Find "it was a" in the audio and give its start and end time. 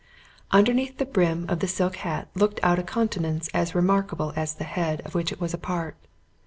5.31-5.59